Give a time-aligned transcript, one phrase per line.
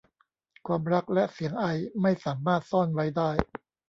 [0.67, 1.65] ความรักและเสียงไอ
[2.01, 3.31] ไม่สามารถซ่อนไว้ได้